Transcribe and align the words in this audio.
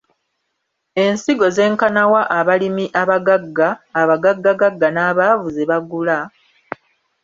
Ensigo 1.03 1.47
zenkana 1.55 2.03
wa 2.13 2.21
abalimi 2.39 2.85
abagagga, 3.01 3.67
abagaggagagga 4.01 4.87
n’abaavu 4.91 5.47
ze 5.55 5.63
bagula? 5.69 6.17